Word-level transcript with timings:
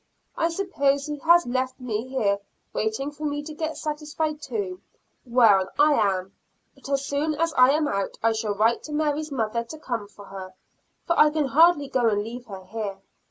I 0.35 0.49
suppose 0.49 1.05
he 1.05 1.17
has 1.19 1.45
left 1.45 1.79
me 1.79 2.07
here 2.07 2.39
waiting 2.73 3.11
for 3.11 3.23
me 3.25 3.43
to 3.43 3.53
get 3.53 3.77
satisfied 3.77 4.41
too; 4.41 4.81
well, 5.27 5.69
I 5.77 5.91
am, 5.93 6.33
but 6.73 6.89
as 6.89 7.05
soon 7.05 7.35
as 7.35 7.53
I 7.53 7.69
am 7.69 7.87
out 7.87 8.17
I 8.23 8.31
shall 8.31 8.55
write 8.55 8.81
to 8.85 8.93
Mary's 8.93 9.31
mother 9.31 9.63
to 9.65 9.77
come 9.77 10.07
for 10.07 10.25
her, 10.25 10.55
for 11.05 11.19
I 11.19 11.29
can 11.29 11.45
hardly 11.45 11.87
go 11.87 12.09
and 12.09 12.23
leave 12.23 12.47
her 12.47 12.63
here. 12.65 12.97